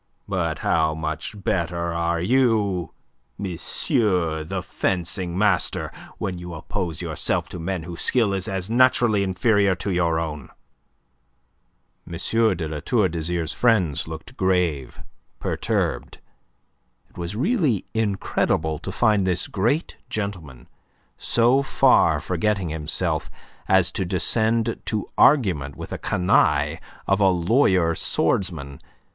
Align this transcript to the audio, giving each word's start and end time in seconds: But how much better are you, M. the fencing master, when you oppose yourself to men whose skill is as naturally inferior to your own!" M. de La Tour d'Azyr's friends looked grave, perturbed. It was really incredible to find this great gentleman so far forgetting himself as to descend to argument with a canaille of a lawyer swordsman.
But 0.27 0.57
how 0.65 0.95
much 0.95 1.35
better 1.43 1.93
are 1.93 2.19
you, 2.19 2.91
M. 3.39 3.43
the 3.55 4.63
fencing 4.67 5.37
master, 5.37 5.91
when 6.17 6.39
you 6.39 6.55
oppose 6.55 7.03
yourself 7.03 7.47
to 7.49 7.59
men 7.59 7.83
whose 7.83 8.01
skill 8.01 8.33
is 8.33 8.47
as 8.47 8.67
naturally 8.67 9.21
inferior 9.21 9.75
to 9.75 9.91
your 9.91 10.19
own!" 10.19 10.49
M. 12.11 12.17
de 12.17 12.67
La 12.67 12.79
Tour 12.79 13.09
d'Azyr's 13.09 13.53
friends 13.53 14.07
looked 14.07 14.35
grave, 14.35 15.03
perturbed. 15.39 16.17
It 17.11 17.15
was 17.15 17.35
really 17.35 17.85
incredible 17.93 18.79
to 18.79 18.91
find 18.91 19.27
this 19.27 19.45
great 19.45 19.97
gentleman 20.09 20.67
so 21.19 21.61
far 21.61 22.19
forgetting 22.19 22.69
himself 22.69 23.29
as 23.67 23.91
to 23.91 24.03
descend 24.05 24.81
to 24.85 25.05
argument 25.15 25.75
with 25.75 25.93
a 25.93 25.99
canaille 25.99 26.79
of 27.05 27.19
a 27.19 27.29
lawyer 27.29 27.93
swordsman. 27.93 28.79